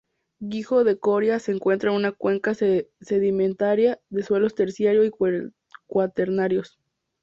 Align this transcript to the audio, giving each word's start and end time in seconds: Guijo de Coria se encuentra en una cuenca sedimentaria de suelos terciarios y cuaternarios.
Guijo 0.39 0.83
de 0.83 0.97
Coria 0.97 1.37
se 1.37 1.51
encuentra 1.51 1.91
en 1.91 1.95
una 1.95 2.11
cuenca 2.11 2.55
sedimentaria 2.55 4.01
de 4.09 4.23
suelos 4.23 4.55
terciarios 4.55 5.05
y 5.05 5.11
cuaternarios. 5.85 6.79